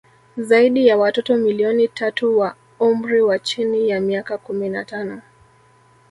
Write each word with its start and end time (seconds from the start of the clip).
Zaidi 0.37 0.87
ya 0.87 0.97
watoto 0.97 1.37
milioni 1.37 1.87
tatu 1.87 2.39
wa 2.39 2.55
umri 2.79 3.21
wa 3.21 3.39
chini 3.39 3.89
ya 3.89 4.01
miaka 4.01 4.37
kumi 4.37 4.69
na 4.69 4.85
tano 4.85 5.21